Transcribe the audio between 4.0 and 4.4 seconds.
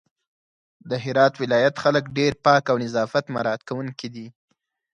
دي